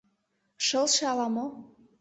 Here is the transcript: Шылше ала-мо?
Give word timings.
Шылше 0.65 1.03
ала-мо? 1.11 1.45